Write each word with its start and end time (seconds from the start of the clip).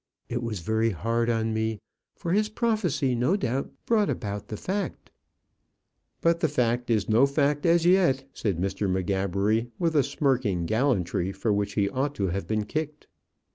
It 0.29 0.41
was 0.41 0.61
very 0.61 0.89
hard 0.89 1.29
on 1.29 1.53
me, 1.53 1.79
for 2.15 2.33
his 2.33 2.49
prophecy 2.49 3.13
no 3.13 3.35
doubt 3.35 3.69
brought 3.85 4.09
about 4.09 4.47
the 4.47 4.57
fact." 4.57 5.11
"But 6.21 6.39
the 6.39 6.47
fact 6.47 6.89
is 6.89 7.07
no 7.07 7.27
fact 7.27 7.67
as 7.67 7.85
yet," 7.85 8.27
said 8.33 8.57
Mr. 8.57 8.89
M'Gabbery, 8.89 9.69
with 9.77 9.95
a 9.95 10.01
smirking 10.01 10.65
gallantry 10.65 11.31
for 11.31 11.53
which 11.53 11.73
he 11.73 11.87
ought 11.87 12.15
to 12.15 12.29
have 12.29 12.47
been 12.47 12.65
kicked. 12.65 13.05